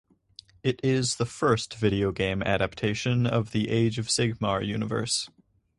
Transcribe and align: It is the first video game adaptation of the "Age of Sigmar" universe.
It 0.63 0.79
is 0.83 1.17
the 1.17 1.27
first 1.27 1.75
video 1.75 2.11
game 2.11 2.41
adaptation 2.41 3.27
of 3.27 3.51
the 3.51 3.69
"Age 3.69 3.99
of 3.99 4.07
Sigmar" 4.07 4.65
universe. 4.65 5.29